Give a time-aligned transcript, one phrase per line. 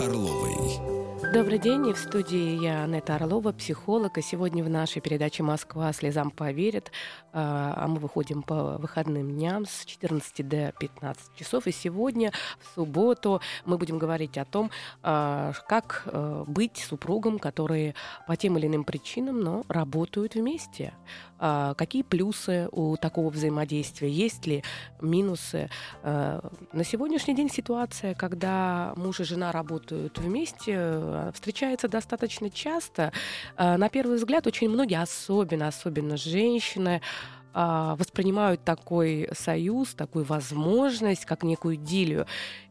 [0.00, 0.94] Орловой.
[1.32, 5.92] Добрый день, и в студии я, Анетта Орлова, психолог, и сегодня в нашей передаче «Москва
[5.92, 6.92] слезам поверит»,
[7.32, 12.30] а, а мы выходим по выходным дням с 14 до 15 часов, и сегодня,
[12.60, 14.70] в субботу, мы будем говорить о том,
[15.02, 17.96] а, как э, быть супругом, которые
[18.28, 20.94] по тем или иным причинам, но работают вместе.
[21.38, 24.62] А, какие плюсы у такого взаимодействия, есть ли
[25.00, 25.68] минусы.
[26.02, 33.12] На сегодняшний день ситуация, когда муж и жена работают вместе, встречается достаточно часто.
[33.56, 37.00] Э, на первый взгляд, очень многие, особенно, особенно женщины,
[37.56, 42.26] а, воспринимают такой союз, такую возможность, как некую идиллию.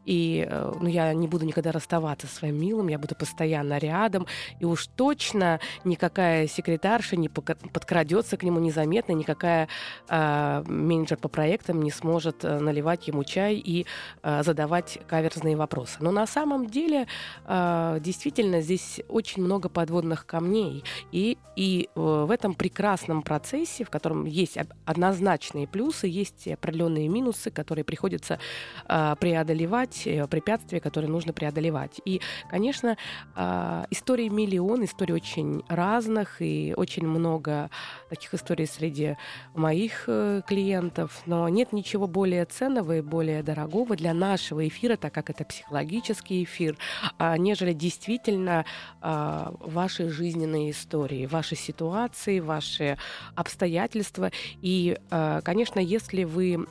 [0.05, 4.27] И э, ну, я не буду никогда расставаться со своим милым, я буду постоянно рядом.
[4.59, 9.67] И уж точно никакая секретарша не подкрадется к нему незаметно, никакая
[10.09, 13.85] э, менеджер по проектам не сможет э, наливать ему чай и
[14.23, 15.97] э, задавать каверзные вопросы.
[15.99, 17.07] Но на самом деле
[17.45, 20.83] э, действительно здесь очень много подводных камней.
[21.11, 27.51] И, и э, в этом прекрасном процессе, в котором есть однозначные плюсы, есть определенные минусы,
[27.51, 28.39] которые приходится
[28.87, 32.01] э, преодолевать, преодолевать э, препятствия, которые нужно преодолевать.
[32.05, 32.97] И, конечно,
[33.35, 37.69] а, историй миллион, историй очень разных, и очень много
[38.09, 39.15] таких историй среди
[39.53, 45.13] моих э, клиентов, но нет ничего более ценного и более дорогого для нашего эфира, так
[45.13, 46.77] как это психологический эфир,
[47.17, 48.65] а, нежели действительно
[49.01, 52.97] а, ваши жизненные истории, ваши ситуации, ваши
[53.35, 54.31] обстоятельства.
[54.61, 54.97] И,
[55.43, 56.65] конечно, если вы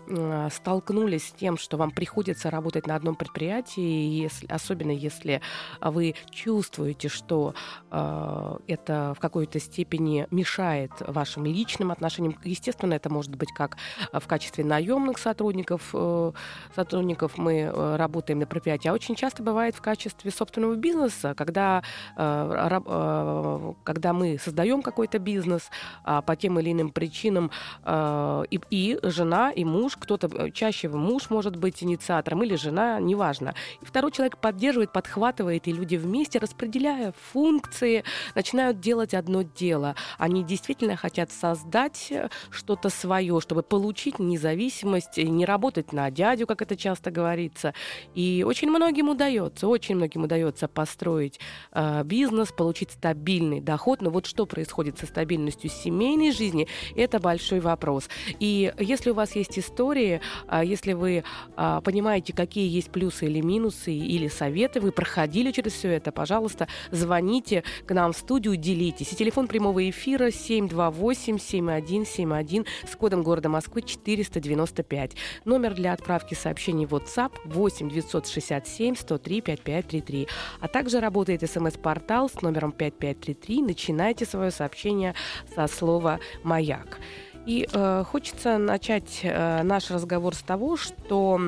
[0.51, 5.41] столкнулись с тем, что вам приходится работать на одном одном предприятии, если, особенно если
[5.81, 7.55] вы чувствуете, что
[7.91, 13.77] э, это в какой-то степени мешает вашим личным отношениям, естественно, это может быть как
[14.13, 16.33] в качестве наемных сотрудников, э,
[16.75, 17.39] сотрудников.
[17.39, 21.83] Мы э, работаем на предприятии, а очень часто бывает в качестве собственного бизнеса, когда,
[22.17, 25.71] э, э, когда мы создаем какой-то бизнес
[26.05, 27.51] э, по тем или иным причинам,
[27.85, 33.01] э, и, и жена, и муж, кто-то э, чаще муж может быть инициатором или жена,
[33.07, 33.55] неважно.
[33.81, 38.05] И второй человек поддерживает, подхватывает, и люди вместе, распределяя функции,
[38.35, 39.95] начинают делать одно дело.
[40.19, 46.63] Они действительно хотят создать э, что-то свое, чтобы получить независимость, не работать на дядю, как
[46.63, 47.75] это часто говорится.
[48.15, 51.41] И очень многим удается, очень многим удается построить
[51.73, 54.01] э, бизнес, получить стабильный доход.
[54.03, 58.09] Но вот что происходит со стабильностью семейной жизни, это большой вопрос.
[58.39, 61.25] И если у вас есть истории, э, если вы
[61.57, 66.69] э, понимаете, какие есть плюсы или минусы, или советы, вы проходили через все это, пожалуйста,
[66.91, 69.13] звоните к нам в студию, делитесь.
[69.13, 75.13] И телефон прямого эфира 728-7171 с кодом города Москвы 495.
[75.45, 80.29] Номер для отправки сообщений в WhatsApp 8 967 103 5533.
[80.61, 83.63] А также работает смс-портал с номером 5533.
[83.63, 85.15] Начинайте свое сообщение
[85.55, 86.99] со слова «Маяк».
[87.47, 91.41] И э, хочется начать э, наш разговор с того, что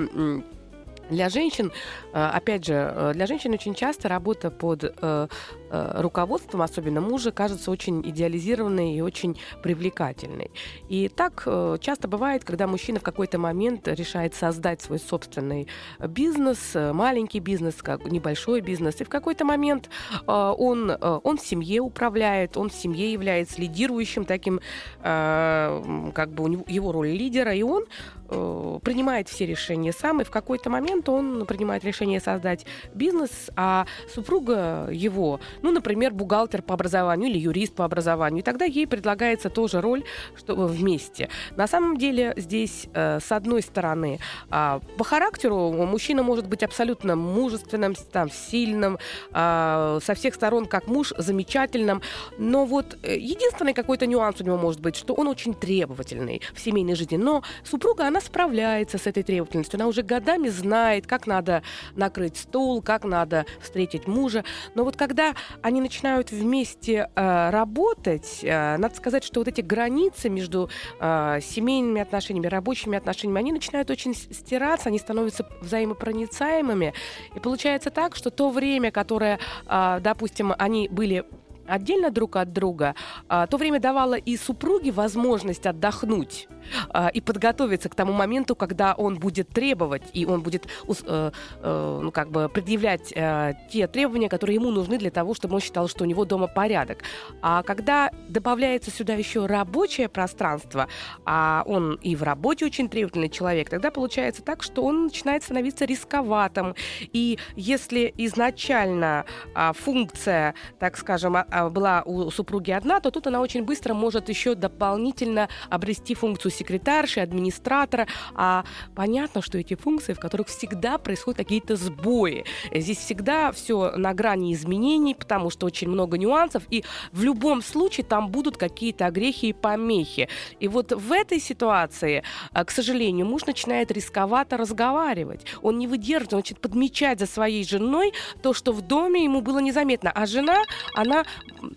[1.10, 1.72] для женщин,
[2.12, 5.28] э, опять же, э, для женщин очень часто работа под э,
[5.70, 10.52] руководством, особенно мужа, кажется очень идеализированной и очень привлекательной.
[10.88, 11.48] И так
[11.80, 15.66] часто бывает, когда мужчина в какой-то момент решает создать свой собственный
[15.98, 19.90] бизнес, маленький бизнес, как небольшой бизнес, и в какой-то момент
[20.26, 24.60] он, он в семье управляет, он в семье является лидирующим таким,
[25.02, 27.84] как бы у него, его роль лидера, и он
[28.28, 34.88] принимает все решения сам, и в какой-то момент он принимает решение создать бизнес, а супруга
[34.90, 39.80] его, ну, например, бухгалтер по образованию или юрист по образованию, и тогда ей предлагается тоже
[39.80, 40.04] роль
[40.36, 41.28] что вместе.
[41.56, 44.18] На самом деле здесь, э, с одной стороны,
[44.50, 48.98] э, по характеру мужчина может быть абсолютно мужественным, там, сильным,
[49.32, 52.02] э, со всех сторон как муж, замечательным,
[52.38, 56.60] но вот э, единственный какой-то нюанс у него может быть, что он очень требовательный в
[56.60, 61.62] семейной жизни, но супруга, она справляется с этой требовательностью, она уже годами знает, как надо
[61.94, 64.44] накрыть стол, как надо встретить мужа.
[64.74, 70.28] Но вот когда они начинают вместе э, работать, э, надо сказать, что вот эти границы
[70.28, 70.70] между
[71.00, 76.94] э, семейными отношениями, рабочими отношениями, они начинают очень стираться, они становятся взаимопроницаемыми.
[77.34, 81.24] И получается так, что то время, которое, э, допустим, они были
[81.66, 82.94] отдельно друг от друга,
[83.28, 86.48] а, то время давало и супруге возможность отдохнуть
[86.90, 91.30] а, и подготовиться к тому моменту, когда он будет требовать, и он будет э,
[91.62, 95.60] э, ну, как бы предъявлять э, те требования, которые ему нужны для того, чтобы он
[95.60, 96.98] считал, что у него дома порядок.
[97.42, 100.88] А когда добавляется сюда еще рабочее пространство,
[101.24, 105.84] а он и в работе очень требовательный человек, тогда получается так, что он начинает становиться
[105.84, 106.74] рисковатым.
[107.12, 109.24] И если изначально
[109.54, 111.36] а, функция, так скажем,
[111.70, 117.20] была у супруги одна, то тут она очень быстро может еще дополнительно обрести функцию секретарши,
[117.20, 118.06] администратора.
[118.34, 118.64] А
[118.94, 122.44] понятно, что эти функции, в которых всегда происходят какие-то сбои.
[122.72, 128.04] Здесь всегда все на грани изменений, потому что очень много нюансов, и в любом случае
[128.04, 130.28] там будут какие-то огрехи и помехи.
[130.60, 132.22] И вот в этой ситуации,
[132.52, 135.44] а, к сожалению, муж начинает рисковато разговаривать.
[135.62, 138.12] Он не выдерживает, он начинает подмечать за своей женой
[138.42, 140.10] то, что в доме ему было незаметно.
[140.10, 140.62] А жена,
[140.94, 141.24] она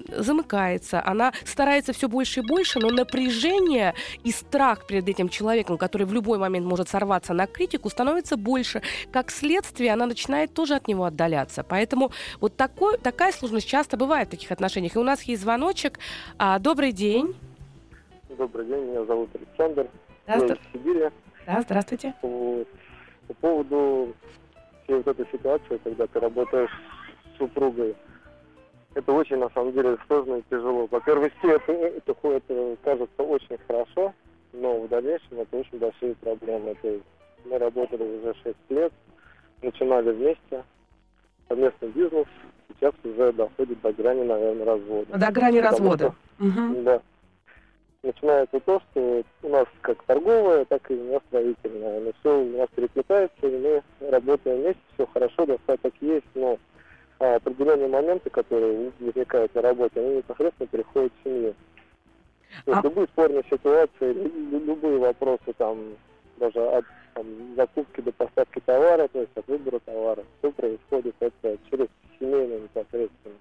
[0.09, 3.93] замыкается, она старается все больше и больше, но напряжение
[4.23, 8.81] и страх перед этим человеком, который в любой момент может сорваться на критику, становится больше.
[9.11, 11.63] Как следствие, она начинает тоже от него отдаляться.
[11.63, 14.95] Поэтому вот такой, такая сложность часто бывает в таких отношениях.
[14.95, 15.99] И у нас есть звоночек.
[16.37, 17.35] А, добрый день.
[18.37, 19.87] Добрый день, меня зовут Александр.
[20.27, 21.09] Я из Сибири.
[21.45, 22.13] Да, здравствуйте.
[22.21, 22.65] По,
[23.27, 24.13] по поводу
[24.83, 26.71] всей вот этой ситуации, когда ты работаешь
[27.33, 27.95] с супругой,
[28.97, 30.87] это очень, на самом деле, сложно и тяжело.
[30.87, 34.13] По первости, это, это, это кажется очень хорошо,
[34.53, 36.75] но в дальнейшем это очень большие проблемы.
[36.81, 37.03] То есть
[37.45, 38.91] мы работали уже 6 лет,
[39.61, 40.63] начинали вместе,
[41.47, 42.25] совместный бизнес,
[42.69, 45.17] сейчас уже доходит до грани, наверное, развода.
[45.17, 46.15] До грани Потому развода.
[46.37, 46.81] Что, угу.
[46.81, 47.01] Да.
[48.01, 51.99] Начинается то, что у нас как торговая, так и у нас строительная.
[51.99, 56.57] Но все у нас переплетается, и мы работаем вместе, все хорошо, достаток есть, но
[57.19, 61.55] определенные моменты, которые возникают на работе, они непосредственно переходят в семью.
[62.65, 62.87] То есть а...
[62.87, 65.95] любые спорные ситуации, любые вопросы там,
[66.37, 67.25] даже от там,
[67.55, 71.87] закупки до поставки товара, то есть от выбора товара, все происходит это через
[72.19, 73.35] семейную непосредственно.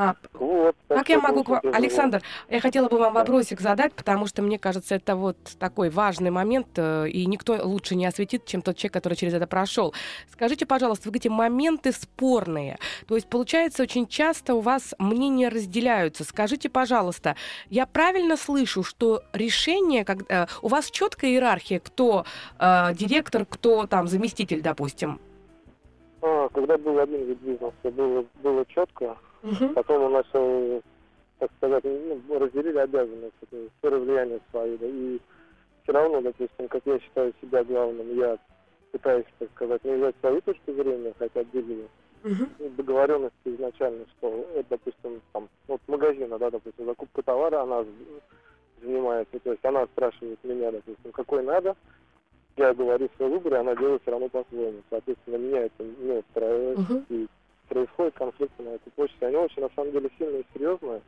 [0.00, 1.42] А, вот, как я могу...
[1.42, 1.60] К...
[1.74, 6.30] Александр, я хотела бы вам вопросик задать, потому что мне кажется, это вот такой важный
[6.30, 9.92] момент, э, и никто лучше не осветит, чем тот человек, который через это прошел.
[10.30, 12.78] Скажите, пожалуйста, вы эти моменты спорные.
[13.08, 16.22] То есть, получается, очень часто у вас мнения разделяются.
[16.22, 17.34] Скажите, пожалуйста,
[17.68, 22.24] я правильно слышу, что решение, как, э, у вас четкая иерархия, кто
[22.60, 25.18] э, директор, кто там заместитель, допустим?
[26.22, 29.74] А, когда был один вид бизнеса, было, было четко, Угу.
[29.74, 30.26] Потом у нас,
[31.38, 35.18] так сказать, ну, разделили обязанности, то есть сферы влияния свои, да, и
[35.82, 38.38] все равно, допустим, как я считаю себя главным, я
[38.92, 41.88] пытаюсь, так сказать, навязать свою точку зрения, хотя отделили
[42.24, 42.70] угу.
[42.76, 47.84] договоренности изначально, что, вот, допустим, там, вот магазина, да, допустим, закупка товара, она
[48.82, 51.76] занимается, то есть она спрашивает меня, допустим, какой надо,
[52.56, 54.82] я говорю свой выбор, и она делает все равно по-своему.
[54.90, 57.04] Соответственно, меня это не устраивает, uh-huh.
[57.08, 57.28] и
[57.68, 59.26] происходят конфликты на этой почте.
[59.26, 61.00] Они очень, на самом деле, сильные и серьезные.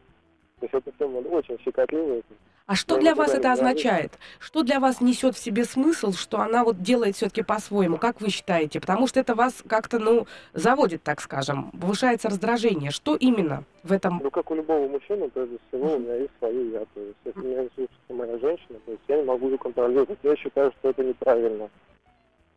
[0.60, 2.22] То есть это тема очень щекотливая.
[2.70, 4.12] А что для вас это означает?
[4.38, 7.98] Что для вас несет в себе смысл, что она вот делает все-таки по-своему?
[7.98, 8.78] Как вы считаете?
[8.78, 12.92] Потому что это вас как-то, ну, заводит, так скажем, повышается раздражение.
[12.92, 14.20] Что именно в этом?
[14.22, 16.84] Ну, как у любого мужчины, прежде всего, у меня есть свое я.
[16.94, 20.18] То есть, если меня слушается моя женщина, то есть я не могу ее контролировать.
[20.22, 21.68] Я считаю, что это неправильно.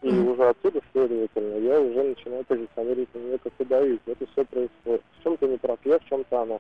[0.04, 4.02] И уже отсюда, следовательно, я уже начинаю позиционировать нее как давить.
[4.06, 5.02] Это все происходит.
[5.20, 6.60] В чем-то не прав я, в чем-то она.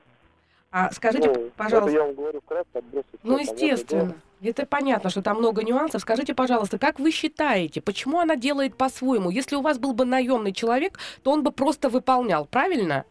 [0.71, 1.91] А скажите, ну, пожалуйста...
[1.91, 4.15] Это я вам говорю вкратце, отбросить Ну, естественно.
[4.41, 6.01] Это понятно, что там много нюансов.
[6.01, 9.29] Скажите, пожалуйста, как вы считаете, почему она делает по-своему?
[9.29, 13.03] Если у вас был бы наемный человек, то он бы просто выполнял, правильно?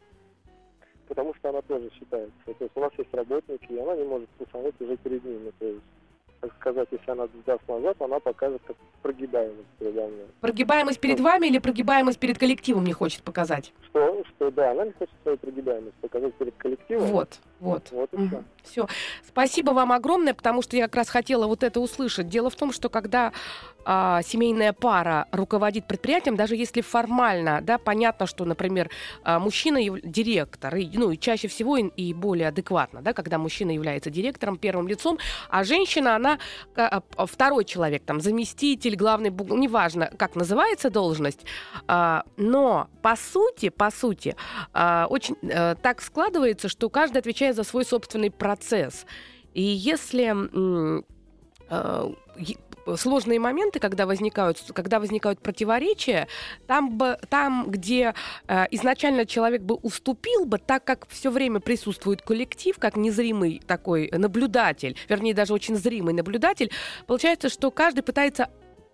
[1.09, 2.33] Потому что она тоже считается.
[2.47, 5.53] То есть у нас есть работники, и она не может усомнить уже перед ними.
[5.59, 5.83] То есть
[6.43, 10.27] так сказать, если она даст назад, она покажет как прогибаемость передо мной.
[10.41, 11.25] Прогибаемость перед что?
[11.25, 13.73] вами или прогибаемость перед коллективом не хочет показать?
[13.85, 17.07] Что, что да, она не хочет свою прогибаемость показать перед коллективом.
[17.07, 17.89] Вот, вот.
[17.93, 18.27] Вот и угу.
[18.27, 18.43] все.
[18.65, 18.87] Все.
[19.27, 22.29] Спасибо вам огромное, потому что я как раз хотела вот это услышать.
[22.29, 23.33] Дело в том, что когда
[23.85, 28.91] а, семейная пара руководит предприятием, даже если формально, да, понятно, что, например,
[29.25, 33.71] а, мужчина директор, и, ну и чаще всего и, и более адекватно, да, когда мужчина
[33.71, 36.39] является директором, первым лицом, а женщина, она
[36.77, 41.41] а, второй человек, там, заместитель, главный, неважно, как называется должность,
[41.89, 44.37] а, но по сути, по сути,
[44.73, 49.07] а, очень а, так складывается, что каждый отвечает за свой собственный процесс.
[49.55, 50.35] И если
[51.71, 52.13] э,
[52.97, 56.29] сложные моменты, когда возникают, когда возникают противоречия,
[56.67, 58.15] там, бы, там где
[58.49, 64.11] э, изначально человек бы уступил бы, так как все время присутствует коллектив, как незримый такой
[64.13, 66.71] наблюдатель, вернее, даже очень зримый наблюдатель,
[67.07, 68.51] получается, что каждый пытается,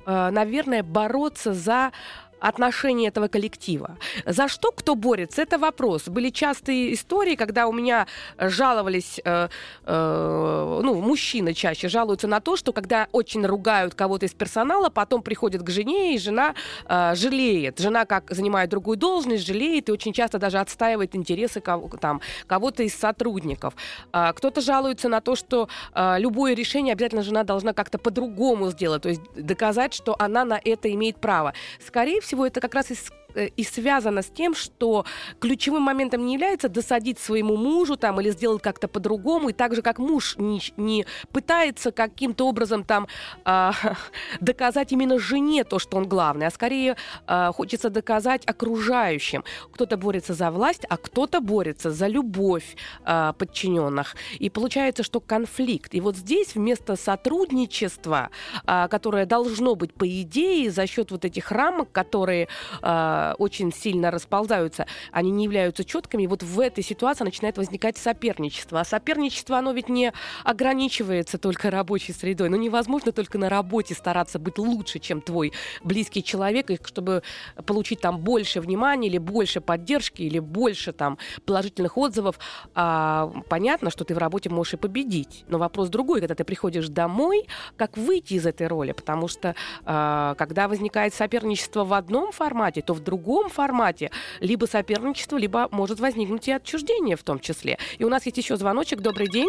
[0.07, 1.93] э, наверное, бороться за
[2.41, 3.97] отношение этого коллектива.
[4.27, 6.09] За что кто борется, это вопрос.
[6.09, 8.07] Были частые истории, когда у меня
[8.39, 9.49] жаловались, э,
[9.85, 15.23] э, ну, мужчины чаще жалуются на то, что когда очень ругают кого-то из персонала, потом
[15.23, 16.55] приходят к жене, и жена
[16.87, 17.79] э, жалеет.
[17.79, 22.83] Жена как занимает другую должность, жалеет и очень часто даже отстаивает интересы кого- там, кого-то
[22.83, 23.75] из сотрудников.
[24.13, 29.03] Э, кто-то жалуется на то, что э, любое решение обязательно жена должна как-то по-другому сделать,
[29.03, 31.53] то есть доказать, что она на это имеет право.
[31.85, 35.05] Скорее всего, это как раз из и связано с тем, что
[35.39, 39.83] ключевым моментом не является досадить своему мужу там или сделать как-то по-другому, и так же,
[39.83, 43.07] как муж не, не пытается каким-то образом там
[43.45, 43.71] э,
[44.41, 49.45] доказать именно жене то, что он главный, а скорее э, хочется доказать окружающим.
[49.73, 54.17] Кто-то борется за власть, а кто-то борется за любовь э, подчиненных.
[54.39, 55.95] И получается, что конфликт.
[55.95, 58.31] И вот здесь вместо сотрудничества,
[58.67, 62.49] э, которое должно быть по идее за счет вот этих рамок, которые
[62.83, 68.81] э, очень сильно расползаются, они не являются четкими, вот в этой ситуации начинает возникать соперничество.
[68.81, 70.13] А соперничество, оно ведь не
[70.45, 72.49] ограничивается только рабочей средой.
[72.49, 77.23] Ну, невозможно только на работе стараться быть лучше, чем твой близкий человек, и чтобы
[77.67, 82.39] получить там больше внимания или больше поддержки, или больше там положительных отзывов.
[82.75, 85.45] А, понятно, что ты в работе можешь и победить.
[85.49, 87.47] Но вопрос другой, когда ты приходишь домой,
[87.77, 88.93] как выйти из этой роли?
[88.93, 94.11] Потому что а, когда возникает соперничество в одном формате, то в другом формате
[94.41, 97.79] либо соперничество, либо может возникнуть и отчуждение в том числе.
[97.97, 99.01] И у нас есть еще звоночек.
[99.01, 99.49] Добрый день.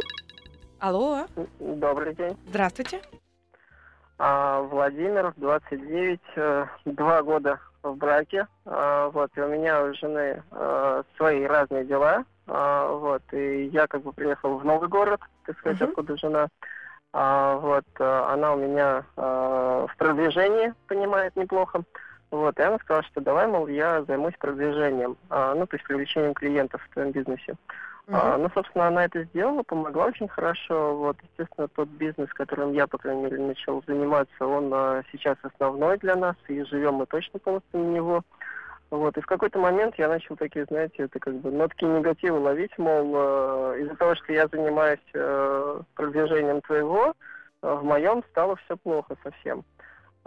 [0.80, 1.26] Алло.
[1.60, 2.38] Добрый день.
[2.48, 3.02] Здравствуйте.
[4.18, 8.48] А, Владимир, 29, э, два года в браке.
[8.66, 12.24] А, вот, и у меня у жены а, свои разные дела.
[12.48, 15.90] А, вот, и я как бы приехал в новый город, так сказать, uh-huh.
[15.90, 16.48] откуда жена.
[17.12, 21.84] А, вот, она у меня а, в продвижении понимает неплохо.
[22.32, 26.34] Вот, и она сказала, что давай, мол, я займусь продвижением, а, ну, то есть привлечением
[26.34, 27.56] клиентов в твоем бизнесе.
[28.08, 28.20] Uh-huh.
[28.22, 30.96] А, ну, собственно, она это сделала, помогла очень хорошо.
[30.96, 35.98] Вот, естественно, тот бизнес, которым я, по крайней мере, начал заниматься, он а, сейчас основной
[35.98, 38.24] для нас, и живем мы точно полностью на него.
[38.92, 42.76] Вот, и в какой-то момент я начал такие, знаете, это как бы нотки негатива ловить,
[42.80, 47.14] мол, э, из-за того, что я занимаюсь э, продвижением твоего,
[47.62, 49.64] э, в моем стало все плохо совсем.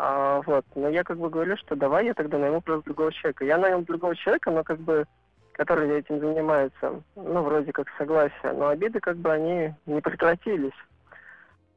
[0.04, 0.64] А, вот.
[0.74, 3.44] Но я как бы говорю, что давай я тогда найму просто другого человека.
[3.44, 5.06] Я нанял другого человека, но как бы
[5.52, 10.72] который этим занимается, ну, вроде как согласие, но обиды как бы они не прекратились.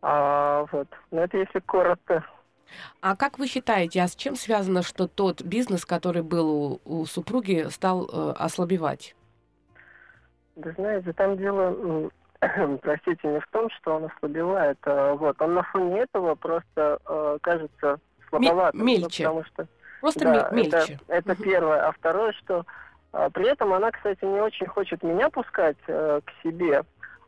[0.01, 0.87] А, вот.
[1.11, 2.25] Но это если коротко.
[2.99, 7.05] А как вы считаете, а с чем связано, что тот бизнес, который был у, у
[7.05, 9.15] супруги, стал э, ослабевать?
[10.55, 12.09] Да знаете, там дело
[12.81, 14.79] простите, не в том, что он ослабевает.
[14.81, 17.99] А, вот, он на фоне этого просто э, кажется
[18.43, 18.79] слабоватым.
[18.79, 19.23] Ну, мельче.
[19.23, 19.67] потому что,
[20.01, 20.99] просто да, мельче.
[21.07, 21.87] Это, это первое.
[21.87, 22.65] А второе, что
[23.13, 26.83] э, при этом она, кстати, не очень хочет меня пускать э, к себе.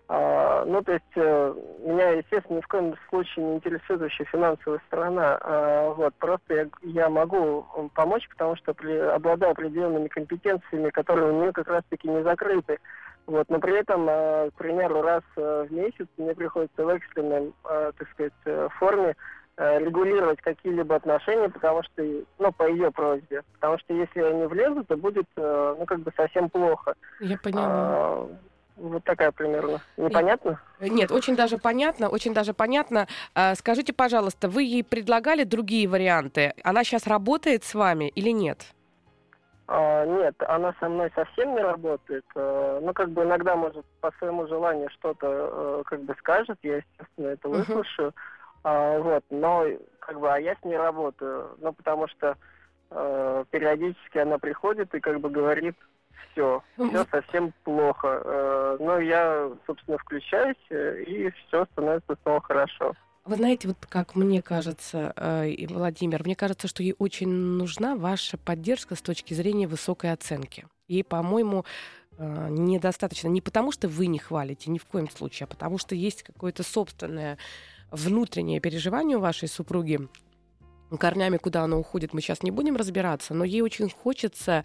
[0.09, 1.53] А, ну, то есть э,
[1.85, 5.37] меня, естественно, ни в коем случае не интересует вообще финансовая сторона.
[5.41, 11.41] А, вот, просто я, я могу помочь, потому что при, обладаю определенными компетенциями, которые у
[11.41, 12.79] нее как раз-таки не закрыты.
[13.27, 17.53] Вот, но при этом, э, к примеру, раз э, в месяц мне приходится в экстренной,
[17.69, 19.17] э, так сказать, форме
[19.57, 22.03] регулировать какие-либо отношения, потому что,
[22.37, 23.41] ну, по ее просьбе.
[23.53, 26.93] Потому что если я не влезу, то будет, ну, как бы совсем плохо.
[27.19, 27.65] Я поняла.
[27.65, 28.29] А,
[28.77, 29.81] вот такая примерно.
[29.97, 30.61] Непонятно?
[30.79, 33.07] Нет, очень даже понятно, очень даже понятно.
[33.33, 36.53] А, скажите, пожалуйста, вы ей предлагали другие варианты?
[36.63, 38.59] Она сейчас работает с вами или нет?
[39.67, 42.25] А, нет, она со мной совсем не работает.
[42.35, 46.77] А, ну, как бы иногда, может, по своему желанию что-то а, как бы скажет, я,
[46.77, 48.09] естественно, это выслушаю.
[48.09, 48.13] Uh-huh.
[48.67, 49.65] А, вот, но
[49.99, 51.55] как бы, а я с ней работаю.
[51.59, 52.35] Ну, потому что
[52.89, 55.75] а, периодически она приходит и как бы говорит,
[56.31, 58.21] все, все совсем плохо.
[58.25, 62.93] А, но я, собственно, включаюсь, э, и все становится снова хорошо.
[63.23, 68.37] Вы знаете, вот как мне кажется, э, Владимир, мне кажется, что ей очень нужна ваша
[68.37, 70.65] поддержка с точки зрения высокой оценки.
[70.89, 71.63] Ей, по-моему,
[72.17, 75.95] э, недостаточно не потому, что вы не хвалите, ни в коем случае, а потому что
[75.95, 77.37] есть какое-то собственное
[77.91, 80.07] внутреннее переживание у вашей супруги,
[80.99, 84.63] корнями, куда она уходит, мы сейчас не будем разбираться, но ей очень хочется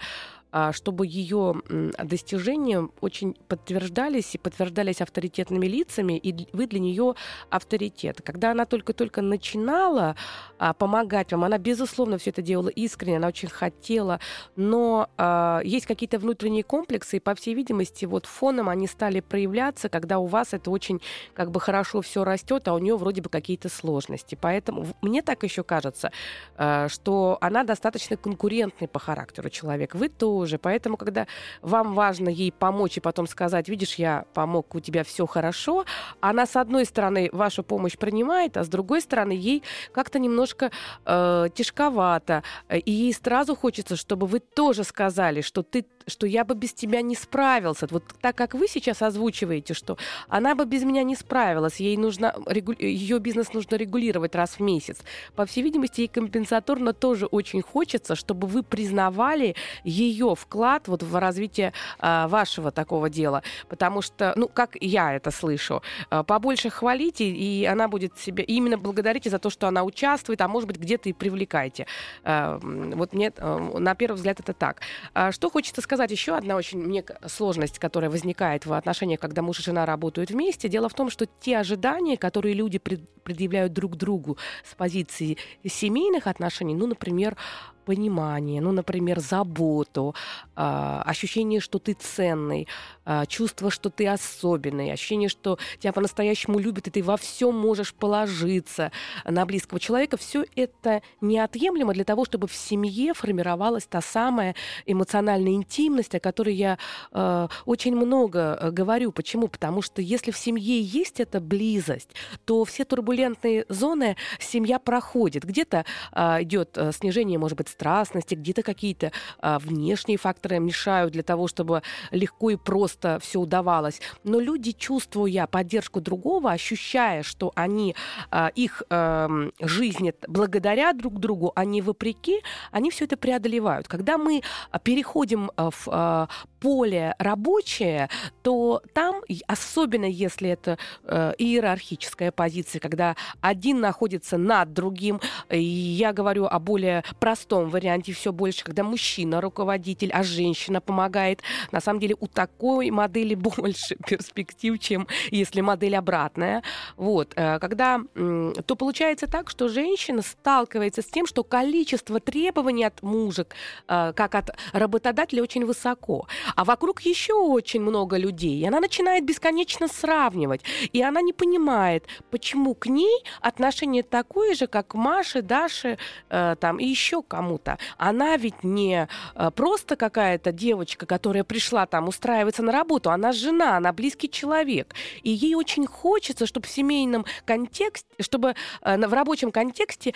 [0.73, 1.63] чтобы ее
[1.99, 7.15] достижения очень подтверждались и подтверждались авторитетными лицами, и вы для нее
[7.51, 8.21] авторитет.
[8.23, 10.17] Когда она только-только начинала
[10.59, 14.21] а, помогать вам, она, безусловно, все это делала искренне, она очень хотела,
[14.57, 19.89] но а, есть какие-то внутренние комплексы, и, по всей видимости, вот фоном они стали проявляться,
[19.89, 21.01] когда у вас это очень
[21.35, 24.39] как бы хорошо все растет, а у нее вроде бы какие-то сложности.
[24.41, 26.13] Поэтому мне так еще кажется,
[26.57, 29.95] а, что она достаточно конкурентный по характеру человек.
[29.95, 30.09] Вы
[30.43, 30.59] тоже.
[30.59, 31.27] Поэтому, когда
[31.63, 35.85] вам важно ей помочь и потом сказать, видишь, я помог, у тебя все хорошо,
[36.21, 40.71] она, с одной стороны, вашу помощь принимает, а с другой стороны, ей как-то немножко
[41.07, 42.43] э, тяжковато.
[42.71, 47.03] И ей сразу хочется, чтобы вы тоже сказали, что ты что я бы без тебя
[47.03, 47.87] не справился.
[47.91, 49.97] Вот так как вы сейчас озвучиваете, что
[50.29, 52.73] она бы без меня не справилась, ей нужно, регу...
[52.79, 54.99] ее бизнес нужно регулировать раз в месяц.
[55.35, 59.55] По всей видимости, ей компенсаторно тоже очень хочется, чтобы вы признавали
[59.85, 63.43] ее вклад вот в развитие а, вашего такого дела.
[63.69, 68.45] Потому что, ну, как я это слышу, а, побольше хвалите, и она будет себя...
[68.45, 71.87] И именно благодарите за то, что она участвует, а может быть, где-то и привлекайте.
[72.25, 74.81] А, вот мне, а, на первый взгляд, это так.
[75.15, 79.43] А, что хочется сказать сказать еще одна очень мне сложность, которая возникает в отношениях, когда
[79.43, 80.71] муж и жена работают вместе.
[80.71, 86.75] Дело в том, что те ожидания, которые люди предъявляют друг другу с позиции семейных отношений,
[86.75, 87.37] ну, например,
[87.85, 90.15] понимание, ну, например, заботу,
[90.57, 92.69] э, ощущение, что ты ценный,
[93.05, 97.95] э, чувство, что ты особенный, ощущение, что тебя по-настоящему любят, и ты во всем можешь
[97.95, 98.93] положиться
[99.25, 104.55] на близкого человека, все это неотъемлемо для того, чтобы в семье формировалась та самая
[104.87, 106.79] эмоциональная интимность, о которой я
[107.13, 109.13] э, очень много говорю.
[109.13, 109.49] Почему?
[109.49, 112.11] Потому что если в семье есть эта близость,
[112.45, 115.45] то все турбулентные зоны семья проходит.
[115.45, 121.49] Где-то идет э, снижение, может быть, страстности, где-то какие-то а, внешние факторы мешают для того,
[121.49, 124.01] чтобы легко и просто все удавалось.
[124.25, 127.95] Но люди, чувствуя поддержку другого, ощущая, что они,
[128.31, 129.29] а, их а,
[129.61, 133.89] жизнь благодаря друг другу, а не вопреки, они все это преодолевают.
[133.89, 134.43] Когда мы
[134.83, 136.29] переходим а, в а,
[136.61, 138.09] поле рабочее,
[138.43, 146.13] то там, особенно если это э, иерархическая позиция, когда один находится над другим, и я
[146.13, 151.43] говорю о более простом варианте все больше, когда мужчина руководитель, а женщина помогает.
[151.71, 156.63] На самом деле у такой модели больше перспектив, чем если модель обратная.
[156.97, 157.33] Вот.
[157.37, 163.47] Э, когда, то получается так, что женщина сталкивается с тем, что количество требований от мужа,
[163.89, 166.27] э, как от работодателя, очень высоко.
[166.57, 168.59] А вокруг еще очень много людей.
[168.61, 170.63] И она начинает бесконечно сравнивать.
[170.93, 175.99] И она не понимает, почему к ней отношение такое же, как к Маше, Даше
[176.29, 177.23] э, там, и еще
[177.53, 177.79] кому-то.
[177.99, 183.11] Она ведь не э, просто какая-то девочка, которая пришла там устраиваться на работу.
[183.11, 184.95] Она жена, она близкий человек.
[185.23, 190.15] И ей очень хочется, чтобы в семейном контексте, чтобы э, в рабочем контексте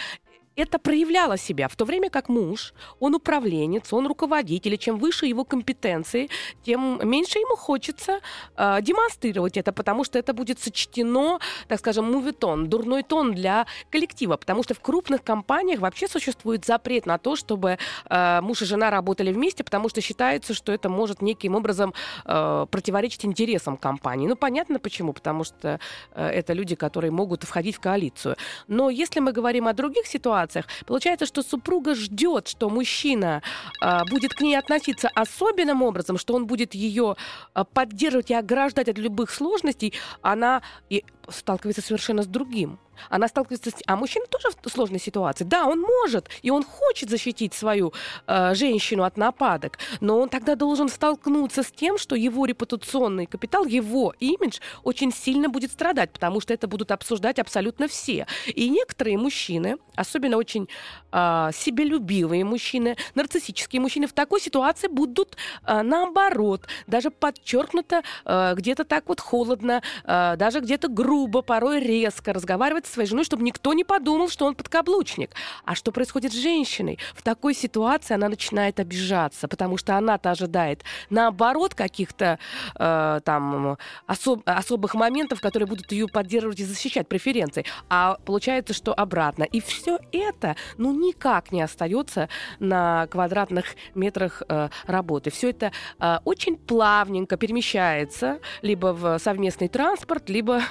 [0.57, 5.27] это проявляло себя, в то время как муж, он управленец, он руководитель, и чем выше
[5.27, 6.31] его компетенции,
[6.65, 8.21] тем меньше ему хочется
[8.57, 11.39] э, демонстрировать это, потому что это будет сочтено,
[11.69, 17.05] так скажем, мувитон, дурной тон для коллектива, потому что в крупных компаниях вообще существует запрет
[17.05, 21.21] на то, чтобы э, муж и жена работали вместе, потому что считается, что это может
[21.21, 21.93] неким образом
[22.25, 24.27] э, противоречить интересам компании.
[24.27, 25.81] Ну, понятно почему, потому что
[26.13, 28.37] э, это люди, которые могут входить в коалицию.
[28.69, 30.67] Но если мы говорим о других ситуациях, ситуациях.
[30.87, 33.43] Получается, что супруга ждет, что мужчина
[33.83, 37.17] э, будет к ней относиться особенным образом, что он будет ее
[37.55, 39.93] э, поддерживать и ограждать от любых сложностей.
[40.23, 42.79] Она и сталкивается совершенно с другим.
[43.11, 43.75] Она сталкивается с...
[43.87, 45.45] А мужчина тоже в сложной ситуации.
[45.45, 47.93] Да, он может, и он хочет защитить свою
[48.27, 53.65] э, женщину от нападок, но он тогда должен столкнуться с тем, что его репутационный капитал,
[53.65, 58.27] его имидж очень сильно будет страдать, потому что это будут обсуждать абсолютно все.
[58.47, 60.69] И некоторые мужчины, особенно очень
[61.13, 68.85] э, себелюбивые мужчины, нарциссические мужчины, в такой ситуации будут э, наоборот, даже подчеркнуто э, где-то
[68.85, 73.73] так вот холодно, э, даже где-то грубо, порой резко разговаривать со своей женой, чтобы никто
[73.75, 75.31] не подумал, что он подкаблучник.
[75.65, 76.99] А что происходит с женщиной?
[77.15, 82.39] В такой ситуации она начинает обижаться, потому что она-то ожидает наоборот каких-то
[82.79, 87.65] э, там особ- особых моментов, которые будут ее поддерживать и защищать преференции.
[87.89, 89.45] А получается, что обратно.
[89.45, 95.31] И все это, ну, никак не остается на квадратных метрах э, работы.
[95.31, 100.63] Все это э, очень плавненько перемещается либо в совместный транспорт, либо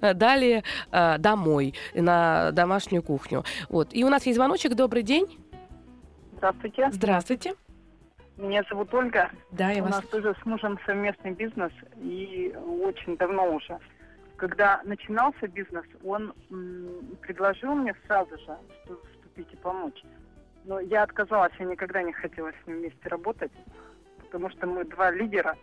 [0.00, 3.44] э, далее э, домой домой, на домашнюю кухню.
[3.68, 3.88] Вот.
[3.92, 4.74] И у нас есть звоночек.
[4.74, 5.38] Добрый день.
[6.36, 6.90] Здравствуйте.
[6.90, 7.54] Здравствуйте.
[8.36, 9.30] Меня зовут Ольга.
[9.52, 9.96] Да, я У вас...
[9.96, 13.78] нас тоже с мужем совместный бизнес и очень давно уже.
[14.36, 18.56] Когда начинался бизнес, он м, предложил мне сразу же
[19.12, 20.02] вступить и помочь.
[20.64, 23.52] Но я отказалась, я никогда не хотела с ним вместе работать,
[24.24, 25.56] потому что мы два лидера.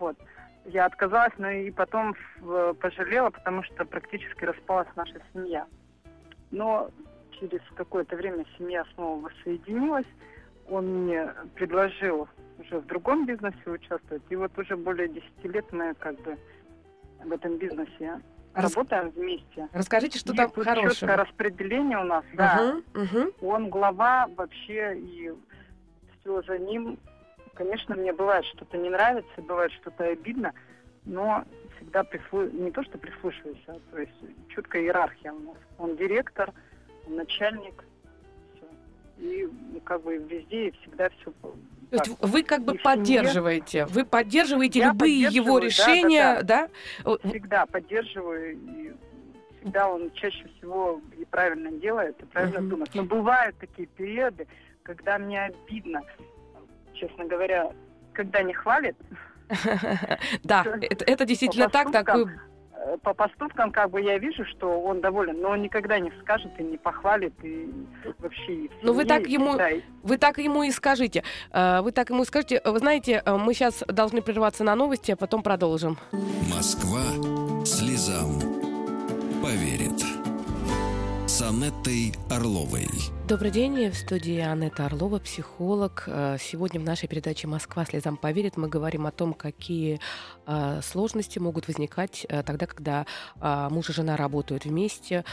[0.00, 0.16] Вот.
[0.68, 2.14] Я отказалась, но и потом
[2.80, 5.66] пожалела, потому что практически распалась наша семья.
[6.50, 6.90] Но
[7.40, 10.06] через какое-то время семья снова воссоединилась.
[10.68, 12.28] Он мне предложил
[12.58, 14.22] уже в другом бизнесе участвовать.
[14.28, 16.36] И вот уже более 10 лет мы как бы
[17.24, 18.20] в этом бизнесе
[18.52, 19.68] Рас- работаем вместе.
[19.72, 20.94] Расскажите, что там тут хорошего.
[20.94, 22.74] четкое распределение у нас, да.
[22.92, 23.32] Мгм, мгм.
[23.40, 25.32] Он глава вообще, и
[26.20, 26.98] все за ним.
[27.58, 30.52] Конечно, мне бывает что-то не нравится, бывает что-то обидно,
[31.04, 31.44] но
[31.76, 32.44] всегда прислу...
[32.44, 34.12] не то, что прислушиваюсь, а то есть
[34.50, 35.56] четкая иерархия у нас.
[35.76, 36.52] Он директор,
[37.04, 37.84] он начальник,
[38.54, 38.66] все.
[39.18, 41.32] И ну, как бы везде и всегда все.
[41.32, 46.42] То есть вы как бы И поддерживаете, вы поддерживаете Я любые его поддерживаю, да, решения,
[46.44, 46.68] да?
[47.04, 48.92] О, всегда поддерживаю и
[49.56, 52.68] всегда он чаще всего и правильно делает, и правильно Мгм.
[52.68, 52.94] думает.
[52.94, 54.46] Но бывают такие периоды,
[54.84, 56.04] когда мне обидно,
[56.98, 57.70] честно говоря,
[58.12, 58.96] когда не хвалит,
[60.44, 62.26] Да, это, действительно так, такой
[62.72, 66.52] э, по поступкам как бы я вижу, что он доволен, но он никогда не скажет
[66.58, 67.72] и не похвалит, и
[68.18, 68.54] вообще...
[68.54, 69.56] и в Ну, вы так ему-.
[69.56, 71.22] И- Вы так ему и скажите.
[71.50, 72.60] Э, Вы так ему и скажите.
[72.64, 75.96] Вы знаете, э, мы сейчас должны прерваться на новости, а потом продолжим.
[76.54, 77.02] Москва
[77.64, 78.38] слезам
[79.42, 80.02] поверит.
[81.26, 82.86] С Анеттой Орловой.
[83.28, 86.04] Добрый день, в студии Анетта Орлова, психолог.
[86.06, 90.00] Э, Сегодня в нашей передаче «Москва слезам поверит» мы говорим о том, какие
[90.46, 93.04] э, сложности могут возникать э, тогда, когда
[93.70, 95.26] муж и жена работают вместе,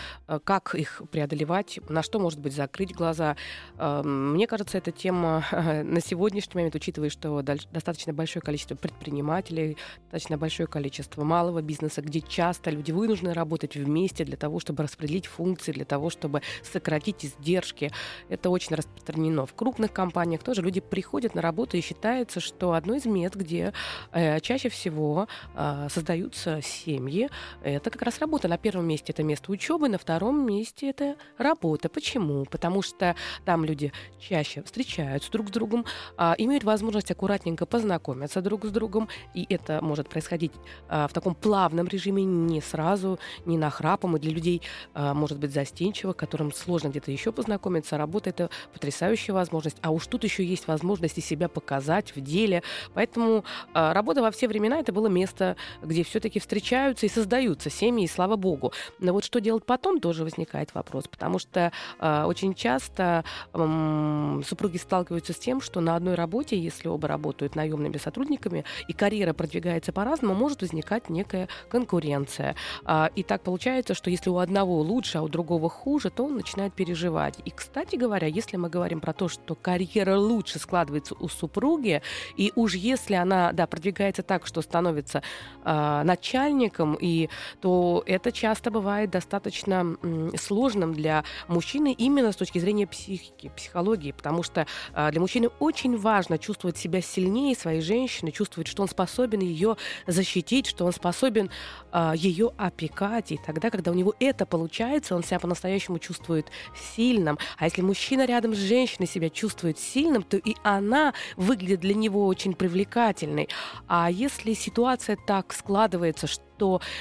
[0.44, 3.38] как их преодолевать, на что, может быть, закрыть глаза.
[3.78, 9.78] Э, Мне кажется, эта тема на сегодняшний момент, учитывая, что достаточно большое количество предпринимателей,
[10.12, 15.28] достаточно большое количество малого бизнеса, где часто люди вынуждены работать вместе для того, чтобы распределить
[15.28, 17.85] функции, для того, чтобы сократить издержки.
[18.30, 19.46] Это очень распространено.
[19.46, 23.74] В крупных компаниях тоже люди приходят на работу и считается, что одно из мест, где
[24.12, 27.30] э, чаще всего э, создаются семьи,
[27.64, 28.48] это как раз работа.
[28.48, 31.90] На первом месте это место учебы, на втором месте это работа.
[31.90, 32.46] Почему?
[32.46, 35.86] Потому что там люди чаще встречаются друг с другом,
[36.18, 40.52] а, имеют возможность аккуратненько познакомиться друг с другом, и это может происходить
[40.88, 44.62] а, в таком плавном режиме, не сразу, не нахрапом, и для людей,
[44.94, 47.75] а, может быть, застенчивых, которым сложно где-то еще познакомиться.
[47.98, 52.64] Работа— это потрясающая возможность, а уж тут еще есть возможность и себя показать в деле.
[52.94, 58.06] Поэтому а, работа во все времена— это было место, где все-таки встречаются и создаются семьи,
[58.06, 58.72] и слава богу.
[59.00, 65.34] Но вот что делать потом, тоже возникает вопрос, потому что а, очень часто супруги сталкиваются
[65.34, 70.34] с тем, что на одной работе, если оба работают наемными сотрудниками, и карьера продвигается по-разному,
[70.36, 72.56] может возникать некая конкуренция.
[72.84, 76.36] А, И так получается, что если у одного лучше, а у другого хуже, то он
[76.36, 77.40] начинает переживать.
[77.46, 82.04] И, кстати говоря, если мы говорим про то, что карьера лучше складывается у супруги,
[82.38, 85.24] и уж если она, да, продвигается так, что становится
[85.64, 87.28] а, начальником, и,
[87.62, 94.12] то это часто бывает достаточно м, сложным для мужчины именно с точки зрения психики, психологии,
[94.12, 98.90] потому что а, для мужчины очень важно чувствовать себя сильнее своей женщины, чувствовать, что он
[98.90, 99.76] способен ее
[100.06, 101.50] защитить, что он способен
[101.92, 103.32] а, ее опекать.
[103.32, 106.52] И тогда, когда у него это получается, он себя по-настоящему чувствует
[106.96, 107.40] сильным.
[107.58, 112.26] А если мужчина рядом с женщиной себя чувствует сильным, то и она выглядит для него
[112.26, 113.50] очень привлекательной.
[113.88, 116.42] А если ситуация так складывается, что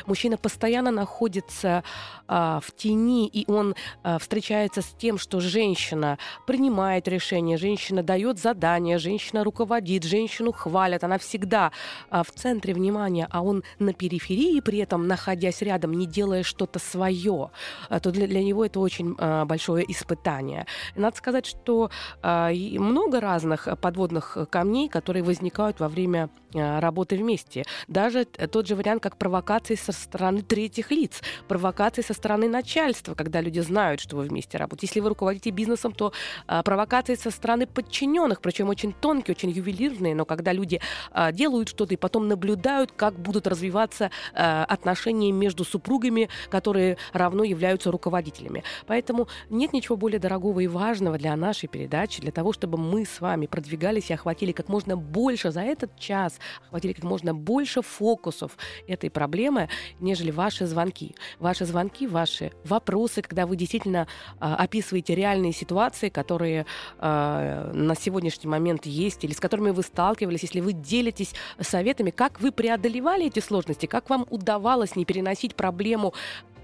[0.07, 1.85] мужчина постоянно находится
[2.27, 8.39] а, в тени, и он а, встречается с тем, что женщина принимает решения, женщина дает
[8.39, 11.73] задания, женщина руководит, женщину хвалят, она всегда
[12.11, 16.79] а, в центре внимания, а он на периферии, при этом находясь рядом, не делая что-то
[16.79, 17.51] свое,
[17.89, 20.67] а, то для, для него это очень а, большое испытание.
[20.97, 21.91] Надо сказать, что
[22.23, 27.65] а, много разных подводных камней, которые возникают во время а, работы вместе.
[27.89, 33.43] Даже тот же вариант, как провокации со стороны третьих лиц, провокации со стороны начальства, когда
[33.43, 34.87] люди знают, что вы вместе работаете.
[34.87, 36.15] Если вы руководите бизнесом, то
[36.47, 40.81] а, провокации со стороны подчиненных, причем очень тонкие, очень ювелирные, но когда люди
[41.13, 47.45] а, делают что-то и потом наблюдают, как будут развиваться а, отношения между супругами, которые равно
[47.45, 48.65] являются руководителями.
[48.87, 53.21] Поэтому нет ничего более дорогого и важного для нашей передачи, для того, чтобы мы с
[53.21, 58.57] вами продвигались и охватили как можно больше за этот час, охватили как можно больше фокусов
[58.89, 59.69] этой проблемы, проблемы,
[59.99, 61.17] нежели ваши звонки.
[61.41, 64.07] Ваши звонки, ваши вопросы, когда вы действительно
[64.39, 66.67] а, описываете реальные ситуации, которые
[66.99, 72.41] а, на сегодняшний момент есть, или с которыми вы сталкивались, если вы делитесь советами, как
[72.41, 76.15] вы преодолевали эти сложности, как вам удавалось не переносить проблему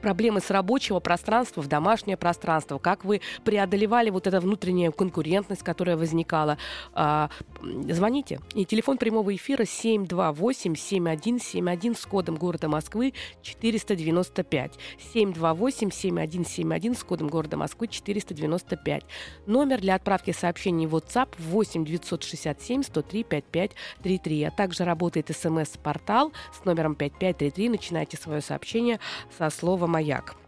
[0.01, 5.97] проблемы с рабочего пространства в домашнее пространство, как вы преодолевали вот эту внутреннюю конкурентность, которая
[5.97, 6.59] возникала.
[6.93, 8.41] А, звоните.
[8.55, 14.79] И телефон прямого эфира 728-7171 с кодом города Москвы 495.
[15.15, 19.05] 728-7171 с кодом города Москвы 495.
[19.47, 24.45] Номер для отправки сообщений в WhatsApp 8 967 103 5533.
[24.45, 27.69] А также работает смс-портал с номером 5533.
[27.69, 28.99] Начинайте свое сообщение
[29.37, 30.40] со словом маяк.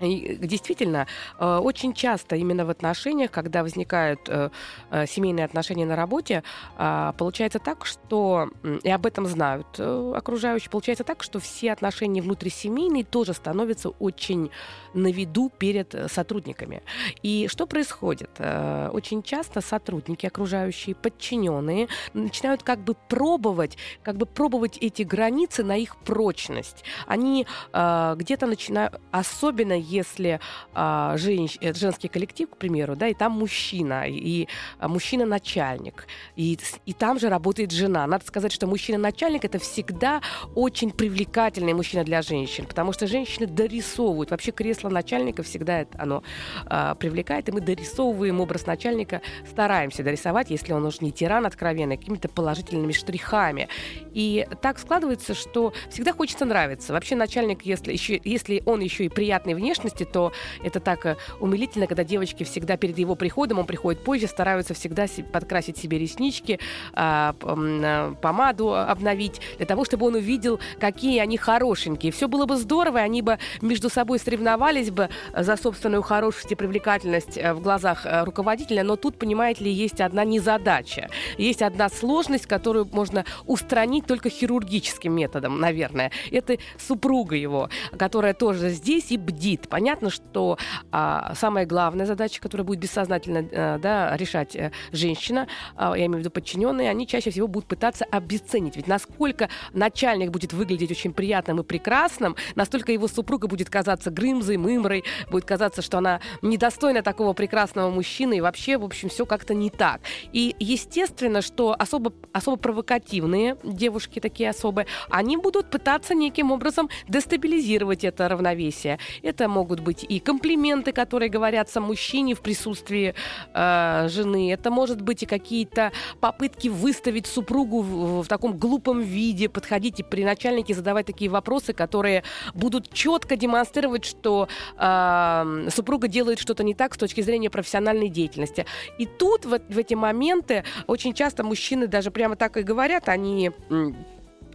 [0.00, 1.06] И действительно,
[1.38, 4.50] э, очень часто именно в отношениях, когда возникают э,
[4.90, 6.42] э, семейные отношения на работе,
[6.76, 8.50] а, получается так, что,
[8.82, 14.50] и об этом знают окружающие, получается так, что все отношения внутрисемейные тоже становятся очень
[14.94, 16.82] на виду перед сотрудниками.
[17.22, 18.30] И что происходит?
[18.38, 25.76] Очень часто сотрудники, окружающие, подчиненные, начинают как бы пробовать, как бы пробовать эти границы на
[25.76, 26.84] их прочность.
[27.06, 30.40] Они где-то начинают, особенно если
[30.74, 36.58] а, женщ, э, женский коллектив, к примеру, да, и там мужчина, и а, мужчина-начальник, и,
[36.84, 38.06] и там же работает жена.
[38.06, 40.20] Надо сказать, что мужчина-начальник это всегда
[40.54, 44.30] очень привлекательный мужчина для женщин, потому что женщины дорисовывают.
[44.30, 46.22] Вообще кресло начальника всегда это, оно
[46.66, 51.96] а, привлекает, и мы дорисовываем образ начальника, стараемся дорисовать, если он уж не тиран откровенный,
[51.96, 53.68] какими-то положительными штрихами.
[54.12, 56.92] И так складывается, что всегда хочется нравиться.
[56.92, 61.16] Вообще начальник, если, еще, если он еще и приятный внешне, внешности, то это так э,
[61.40, 66.58] умилительно, когда девочки всегда перед его приходом, он приходит позже, стараются всегда подкрасить себе реснички,
[66.92, 72.12] а, а, помаду обновить, для того, чтобы он увидел, какие они хорошенькие.
[72.12, 77.36] Все было бы здорово, они бы между собой соревновались бы за собственную хорошесть и привлекательность
[77.36, 81.08] э, в глазах э, руководителя, но тут, понимаете ли, есть одна незадача.
[81.38, 86.10] Есть одна сложность, которую можно устранить только хирургическим методом, наверное.
[86.30, 90.58] Это супруга его, которая тоже здесь и бдит Понятно, что
[90.90, 96.18] а, самая главная задача, которая будет бессознательно а, да, решать а, женщина, а, я имею
[96.18, 98.76] в виду подчиненные, они чаще всего будут пытаться обесценить.
[98.76, 104.56] Ведь насколько начальник будет выглядеть очень приятным и прекрасным, настолько его супруга будет казаться грымзой,
[104.56, 109.54] мымрой, будет казаться, что она недостойна такого прекрасного мужчины, и вообще, в общем, все как-то
[109.54, 110.00] не так.
[110.32, 118.04] И естественно, что особо, особо провокативные девушки, такие особые, они будут пытаться неким образом дестабилизировать
[118.04, 118.98] это равновесие.
[119.22, 123.14] Это могут быть и комплименты, которые говорятся мужчине в присутствии
[123.54, 124.52] э, жены.
[124.52, 130.02] Это может быть и какие-то попытки выставить супругу в, в таком глупом виде, подходить и
[130.02, 132.22] при начальнике задавать такие вопросы, которые
[132.54, 138.66] будут четко демонстрировать, что э, супруга делает что-то не так с точки зрения профессиональной деятельности.
[138.98, 143.52] И тут, в, в эти моменты, очень часто мужчины даже прямо так и говорят, они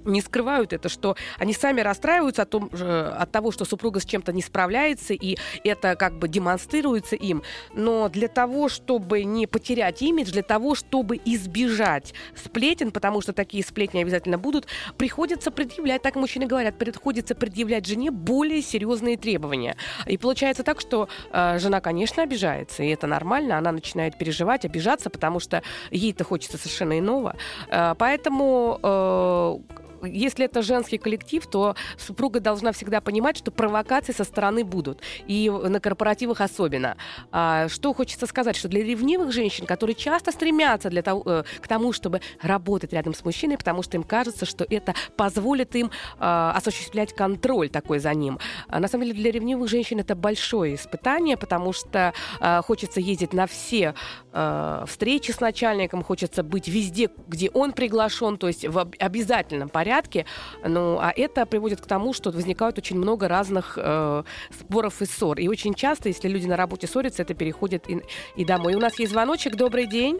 [0.05, 4.33] не скрывают это, что они сами расстраиваются о том, от того, что супруга с чем-то
[4.33, 7.43] не справляется, и это как бы демонстрируется им.
[7.73, 13.63] Но для того, чтобы не потерять имидж, для того, чтобы избежать сплетен, потому что такие
[13.63, 19.75] сплетни обязательно будут, приходится предъявлять, так мужчины говорят, приходится предъявлять жене более серьезные требования.
[20.05, 25.09] И получается так, что э, жена, конечно, обижается, и это нормально, она начинает переживать, обижаться,
[25.09, 25.61] потому что
[25.91, 27.35] ей-то хочется совершенно иного.
[27.69, 29.57] Э, поэтому э,
[30.03, 34.99] если это женский коллектив, то супруга должна всегда понимать, что провокации со стороны будут.
[35.27, 36.97] И на корпоративах особенно.
[37.31, 41.67] А, что хочется сказать, что для ревнивых женщин, которые часто стремятся для того, э, к
[41.67, 46.53] тому, чтобы работать рядом с мужчиной, потому что им кажется, что это позволит им а,
[46.55, 48.39] осуществлять контроль такой за ним.
[48.67, 53.33] А, на самом деле для ревнивых женщин это большое испытание, потому что а, хочется ездить
[53.33, 53.93] на все
[54.33, 59.90] а, встречи с начальником, хочется быть везде, где он приглашен, то есть в обязательном порядке
[59.91, 60.25] порядке.
[60.63, 65.39] Ну, а это приводит к тому, что возникают очень много разных э, споров и ссор.
[65.39, 68.01] И очень часто, если люди на работе ссорятся, это переходит и,
[68.35, 68.73] и домой.
[68.73, 69.55] И у нас есть звоночек.
[69.55, 70.19] Добрый день.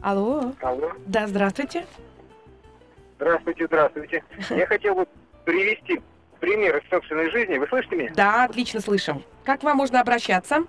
[0.00, 0.52] Алло.
[0.60, 0.92] Алло.
[1.06, 1.86] Да, здравствуйте.
[3.16, 4.24] Здравствуйте, здравствуйте.
[4.50, 5.06] Я хотел бы
[5.44, 6.00] привести
[6.40, 7.58] пример из собственной жизни.
[7.58, 8.12] Вы слышите меня?
[8.16, 9.22] Да, отлично слышим.
[9.44, 10.64] Как к вам можно обращаться?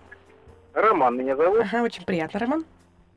[0.73, 1.61] Роман меня зовут.
[1.61, 2.65] Ага, очень приятно, Роман.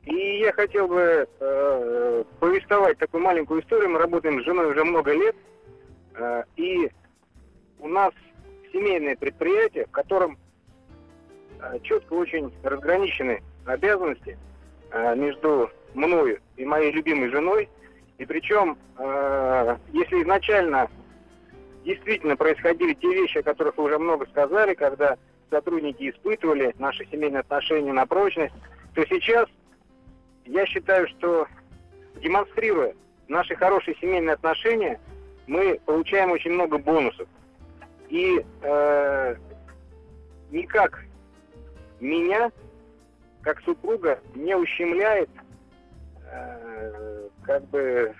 [0.07, 3.89] И я хотел бы э, повествовать такую маленькую историю.
[3.89, 5.35] Мы работаем с женой уже много лет.
[6.15, 6.89] Э, и
[7.79, 8.13] у нас
[8.71, 10.37] семейное предприятие, в котором
[11.59, 14.37] э, четко очень разграничены обязанности
[14.91, 17.67] э, между мною и моей любимой женой.
[18.17, 20.89] И причем, э, если изначально
[21.83, 25.17] действительно происходили те вещи, о которых вы уже много сказали, когда
[25.49, 28.55] сотрудники испытывали наши семейные отношения на прочность,
[28.95, 29.49] то сейчас
[30.47, 31.47] я считаю, что
[32.21, 32.93] демонстрируя
[33.27, 34.99] наши хорошие семейные отношения,
[35.45, 37.27] мы получаем очень много бонусов.
[38.09, 39.35] И э,
[40.51, 41.03] никак
[41.99, 42.51] меня,
[43.41, 45.29] как супруга, не ущемляет
[46.31, 48.13] э, как бы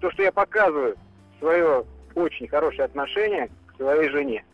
[0.00, 0.96] то, что я показываю
[1.38, 4.44] свое очень хорошее отношение к своей жене.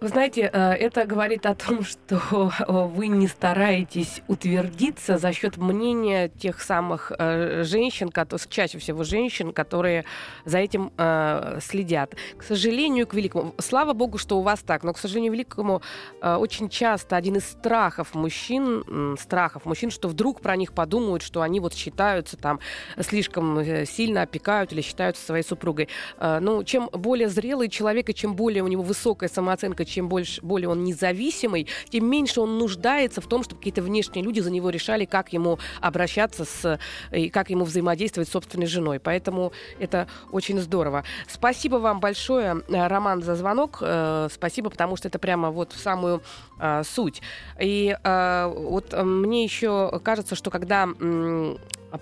[0.00, 6.28] Вы знаете, э, это говорит о том, что вы не стараетесь утвердиться за счет мнения
[6.28, 8.10] тех самых э, женщин,
[8.48, 10.04] чаще всего женщин, которые
[10.44, 12.14] за этим э, следят.
[12.36, 15.82] К сожалению, к великому, слава богу, что у вас так, но, к сожалению, великому
[16.20, 21.60] очень часто один из страхов мужчин, страхов мужчин, что вдруг про них подумают, что они
[21.60, 22.60] вот считаются там
[23.00, 25.88] слишком сильно опекают или считаются своей супругой.
[26.20, 30.40] Ну, чем более зрелый человек и чем более у него высокая самооценка, ребенка, чем больше,
[30.42, 34.70] более он независимый, тем меньше он нуждается в том, чтобы какие-то внешние люди за него
[34.70, 36.78] решали, как ему обращаться с,
[37.12, 39.00] и как ему взаимодействовать с собственной женой.
[39.00, 41.04] Поэтому это очень здорово.
[41.28, 43.78] Спасибо вам большое, э, Роман, за звонок.
[43.80, 46.22] Э, спасибо, потому что это прямо вот в самую
[46.58, 47.22] э, суть.
[47.60, 50.88] И вот мне еще кажется, что когда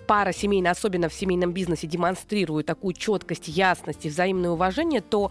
[0.07, 5.31] пара семейная, особенно в семейном бизнесе, демонстрирует такую четкость, ясность и взаимное уважение, то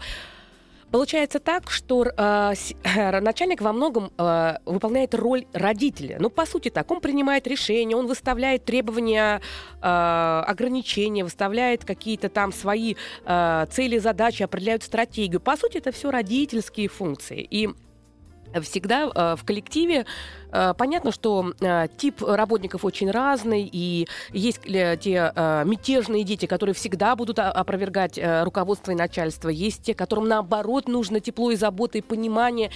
[0.90, 2.54] Получается так, что э,
[3.20, 6.16] начальник во многом э, выполняет роль родителя.
[6.18, 9.40] Ну, по сути так, он принимает решения, он выставляет требования,
[9.80, 15.40] э, ограничения, выставляет какие-то там свои э, цели, задачи, определяет стратегию.
[15.40, 17.46] По сути, это все родительские функции.
[17.48, 17.70] И
[18.62, 20.06] всегда э, в коллективе
[20.52, 25.32] э, понятно, что э, тип работников очень разный, и есть те
[25.64, 31.50] мятежные дети, которые всегда будут опровергать руководство и начальство, есть те, которым наоборот нужно тепло
[31.50, 32.70] и забота и понимание,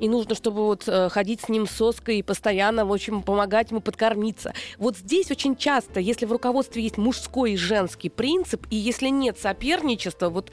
[0.00, 4.54] и нужно, чтобы вот ходить с ним соской и постоянно, в общем, помогать ему подкормиться.
[4.78, 9.38] Вот здесь очень часто, если в руководстве есть мужской и женский принцип, и если нет
[9.38, 10.50] соперничества, вот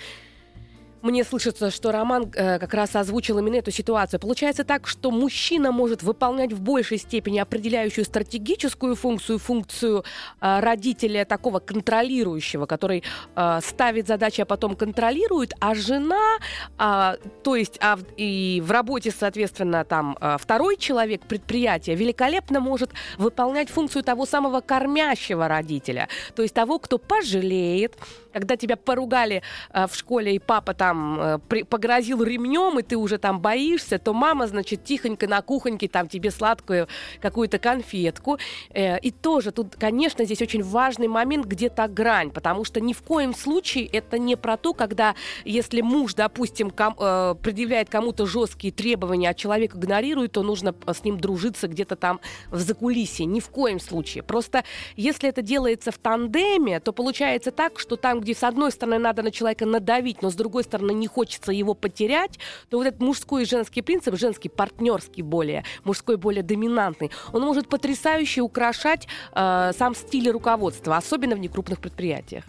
[1.02, 4.20] мне слышится, что Роман э, как раз озвучил именно эту ситуацию.
[4.20, 10.04] Получается так, что мужчина может выполнять в большей степени определяющую стратегическую функцию, функцию
[10.42, 13.04] э, родителя такого контролирующего, который
[13.36, 16.38] э, ставит задачи, а потом контролирует, а жена,
[16.80, 22.92] э, то есть а, и в работе, соответственно, там э, второй человек предприятия великолепно может
[23.18, 27.96] выполнять функцию того самого кормящего родителя, то есть того, кто пожалеет,
[28.34, 32.98] когда тебя поругали э, в школе, и папа там э, при, погрозил ремнем, и ты
[32.98, 36.88] уже там боишься, то мама, значит, тихонько на кухоньке там тебе сладкую
[37.22, 38.38] какую-то конфетку.
[38.72, 42.94] Э, и тоже тут, конечно, здесь очень важный момент, где то грань, потому что ни
[42.94, 48.26] в коем случае это не про то, когда, если муж, допустим, ком, э, предъявляет кому-то
[48.26, 52.20] жесткие требования, а человек игнорирует, то нужно с ним дружиться где-то там
[52.52, 53.26] в закулисье.
[53.26, 54.24] Ни в коем случае.
[54.24, 54.64] Просто
[54.96, 59.24] если это делается в тандеме, то получается так, что там, где с одной стороны надо
[59.24, 63.44] на человека надавить, но с другой стороны не хочется его потерять, то вот этот мужской
[63.44, 69.96] и женский принцип, женский партнерский более, мужской более доминантный, он может потрясающе украшать э, сам
[69.96, 72.46] стиль руководства, особенно в некрупных предприятиях.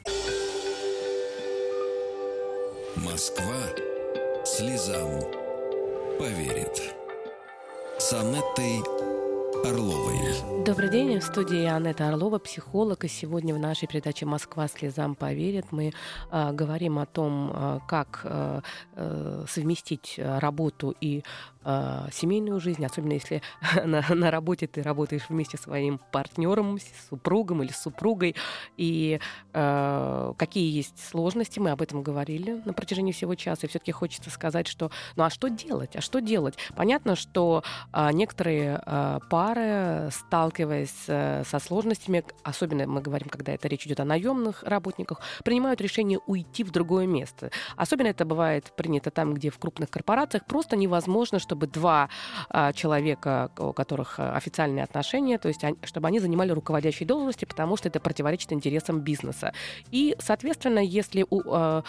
[2.96, 3.44] Москва
[4.44, 5.20] слезам
[6.18, 6.94] поверит.
[7.98, 8.82] С Анеттой
[9.64, 10.16] Орловой.
[10.64, 13.04] Добрый день, в студии Анетта Орлова, психолог.
[13.04, 15.92] И сегодня в нашей передаче «Москва слезам поверит» мы
[16.32, 18.60] э, говорим о том, э, как э,
[18.96, 21.22] э, совместить работу и
[21.66, 23.42] э, семейную жизнь, особенно если
[23.84, 28.36] на, на работе ты работаешь вместе с своим партнером, с супругом или с супругой,
[28.76, 29.20] и
[29.52, 34.30] э, какие есть сложности, мы об этом говорили на протяжении всего часа, и все-таки хочется
[34.30, 36.56] сказать, что ну а что делать, а что делать?
[36.76, 43.68] Понятно, что э, некоторые э, пары, сталкиваясь э, со сложностями, особенно мы говорим, когда это
[43.68, 47.50] речь идет о наемных работниках, принимают решение уйти в другое место.
[47.76, 52.08] Особенно это бывает принято там, где в крупных корпорациях просто невозможно, чтобы чтобы два
[52.50, 57.76] а, человека, у которых а, официальные отношения, то есть чтобы они занимали руководящие должности, потому
[57.76, 59.52] что это противоречит интересам бизнеса.
[59.90, 61.82] И, соответственно, если у, а,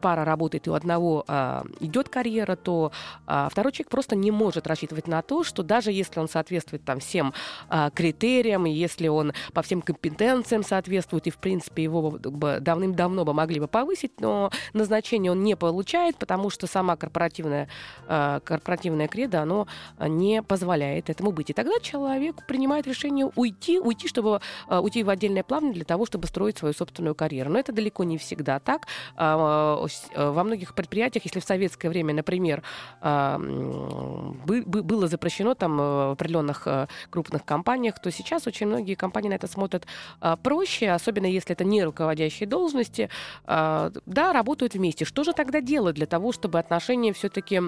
[0.00, 1.24] пара работает и у одного
[1.80, 2.92] идет карьера, то
[3.26, 7.32] второй человек просто не может рассчитывать на то, что даже если он соответствует там всем
[7.68, 13.60] а, критериям, если он по всем компетенциям соответствует, и в принципе его давным-давно бы могли
[13.60, 17.68] бы повысить, но назначение он не получает, потому что сама корпоративная,
[18.06, 19.66] корпоративная корпоративное кредо, оно
[19.98, 21.50] не позволяет этому быть.
[21.50, 26.26] И тогда человек принимает решение уйти, уйти, чтобы уйти в отдельное плавание для того, чтобы
[26.26, 27.50] строить свою собственную карьеру.
[27.50, 28.86] Но это далеко не всегда так.
[29.16, 32.62] Во многих предприятиях, если в советское время, например,
[33.00, 33.48] было
[35.08, 36.68] запрещено там в определенных
[37.10, 39.86] крупных компаниях, то сейчас очень многие компании на это смотрят
[40.42, 43.08] проще, особенно если это не руководящие должности,
[43.46, 45.04] да, работают вместе.
[45.04, 47.60] Что же тогда делать для того, чтобы отношения все-таки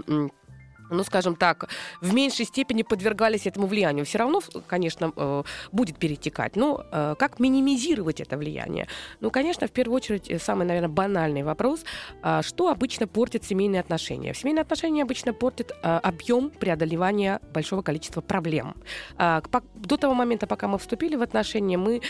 [0.91, 1.69] ну, скажем так,
[2.01, 4.05] в меньшей степени подвергались этому влиянию.
[4.05, 6.57] Все равно, конечно, э, будет перетекать.
[6.57, 8.89] Но э, как минимизировать это влияние?
[9.21, 11.85] Ну, конечно, в первую очередь, э, самый, наверное, банальный вопрос,
[12.23, 14.35] а, что обычно портит семейные отношения?
[14.35, 18.75] Семейные отношения обычно портят объем преодолевания большого количества проблем.
[19.17, 19.43] А,
[19.75, 22.01] до того момента, пока мы вступили в отношения, мы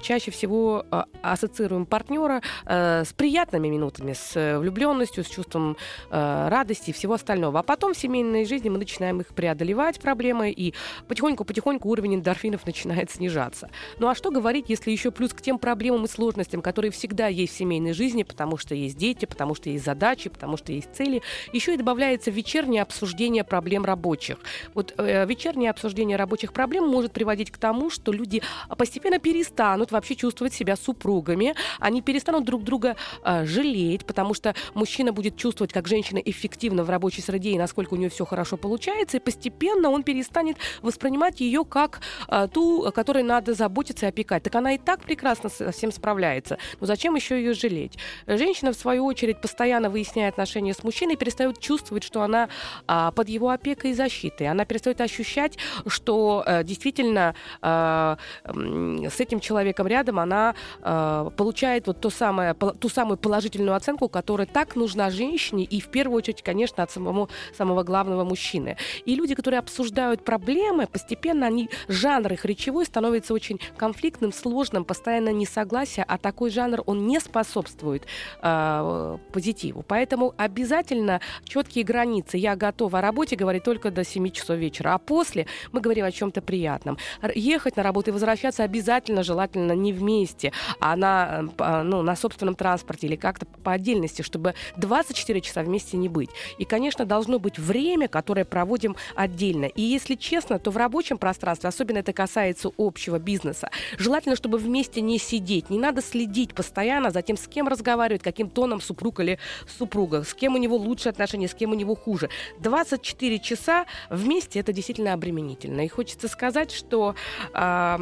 [0.00, 0.84] чаще всего
[1.22, 5.76] ассоциируем партнера с приятными минутами, с влюбленностью, с чувством
[6.10, 7.60] радости и всего остального.
[7.60, 10.74] А потом семейной жизни мы начинаем их преодолевать, проблемы, и
[11.08, 13.70] потихоньку-потихоньку уровень эндорфинов начинает снижаться.
[13.98, 17.54] Ну а что говорить, если еще плюс к тем проблемам и сложностям, которые всегда есть
[17.54, 21.22] в семейной жизни, потому что есть дети, потому что есть задачи, потому что есть цели,
[21.52, 24.38] еще и добавляется вечернее обсуждение проблем рабочих.
[24.74, 28.42] Вот э, вечернее обсуждение рабочих проблем может приводить к тому, что люди
[28.76, 35.12] постепенно перестанут вообще чувствовать себя супругами, они перестанут друг друга э, жалеть, потому что мужчина
[35.12, 38.56] будет чувствовать, как женщина эффективна в рабочей среде и насколько насколько у нее все хорошо
[38.56, 44.08] получается, и постепенно он перестанет воспринимать ее как а, ту, о которой надо заботиться и
[44.08, 44.42] опекать.
[44.42, 46.58] Так она и так прекрасно со всем справляется.
[46.80, 47.98] Но зачем еще ее жалеть?
[48.26, 52.48] Женщина, в свою очередь, постоянно выясняя отношения с мужчиной, перестает чувствовать, что она
[52.86, 54.48] а, под его опекой и защитой.
[54.48, 62.00] Она перестает ощущать, что а, действительно а, с этим человеком рядом она а, получает вот
[62.00, 66.82] то самое, ту самую положительную оценку, которая так нужна женщине, и в первую очередь, конечно,
[66.82, 68.76] от самого, самого самого главного мужчины.
[69.06, 75.32] И люди, которые обсуждают проблемы, постепенно они, жанр их речевой становится очень конфликтным, сложным, постоянно
[75.32, 78.06] несогласие, а такой жанр, он не способствует
[78.42, 79.84] э, позитиву.
[79.86, 82.38] Поэтому обязательно четкие границы.
[82.38, 86.10] Я готова о работе говорить только до 7 часов вечера, а после мы говорим о
[86.10, 86.98] чем-то приятном.
[87.34, 92.54] Ехать на работу и возвращаться обязательно, желательно не вместе, а на, э, ну, на собственном
[92.54, 96.30] транспорте или как-то по отдельности, чтобы 24 часа вместе не быть.
[96.58, 99.66] И, конечно, должно быть время, которое проводим отдельно.
[99.66, 105.00] И если честно, то в рабочем пространстве, особенно это касается общего бизнеса, желательно, чтобы вместе
[105.00, 105.70] не сидеть.
[105.70, 109.38] Не надо следить постоянно за тем, с кем разговаривает, каким тоном супруг или
[109.78, 112.30] супруга, с кем у него лучшие отношения, с кем у него хуже.
[112.60, 115.82] 24 часа вместе это действительно обременительно.
[115.84, 117.14] И хочется сказать, что
[117.54, 117.96] э,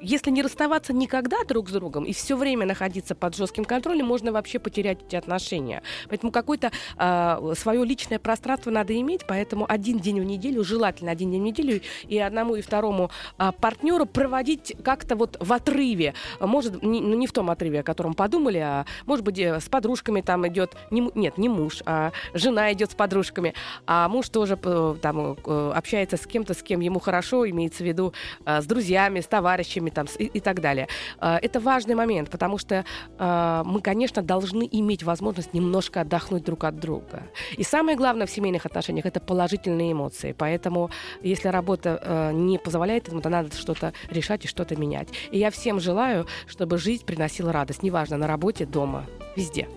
[0.00, 4.32] если не расставаться никогда друг с другом и все время находиться под жестким контролем, можно
[4.32, 5.82] вообще потерять эти отношения.
[6.08, 11.30] Поэтому какое-то э, свое личное пространство надо иметь, поэтому один день в неделю, желательно один
[11.30, 16.14] день в неделю, и одному и второму э, партнеру проводить как-то вот в отрыве.
[16.40, 19.68] Может, не, ну, не в том отрыве, о котором подумали, а может быть, э, с
[19.68, 23.54] подружками там идет, не, нет, не муж, а жена идет с подружками,
[23.86, 27.86] а муж тоже э, там э, общается с кем-то, с кем ему хорошо, имеется в
[27.86, 28.12] виду
[28.44, 30.88] с друзьями, с товарищами, там, и, и так далее.
[31.18, 32.84] А, это важный момент, потому что
[33.18, 37.22] а, мы, конечно, должны иметь возможность немножко отдохнуть друг от друга.
[37.56, 40.34] И самое главное в семейных отношениях это положительные эмоции.
[40.36, 40.90] Поэтому,
[41.22, 45.08] если работа а, не позволяет этому, то надо что-то решать и что-то менять.
[45.30, 47.82] И я всем желаю, чтобы жизнь приносила радость.
[47.82, 49.68] Неважно, на работе, дома, везде.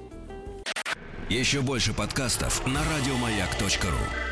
[1.30, 4.31] Еще больше подкастов на радиомаяк.ру